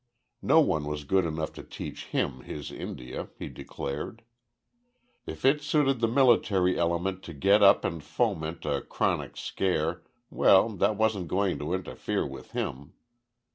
No 0.41 0.61
one 0.61 0.85
was 0.85 1.03
good 1.03 1.25
enough 1.25 1.53
to 1.53 1.61
teach 1.61 2.05
him 2.07 2.39
his 2.41 2.71
India, 2.71 3.29
he 3.37 3.47
declared. 3.49 4.23
If 5.27 5.45
it 5.45 5.61
suited 5.61 5.99
the 5.99 6.07
military 6.07 6.75
element 6.75 7.21
to 7.25 7.33
get 7.35 7.61
up 7.61 7.85
and 7.85 8.03
foment 8.03 8.65
a 8.65 8.81
chronic 8.81 9.37
scare, 9.37 10.01
well 10.31 10.69
that 10.69 10.95
wasn't 10.97 11.27
going 11.27 11.59
to 11.59 11.75
interfere 11.75 12.25
with 12.25 12.53
him. 12.53 12.93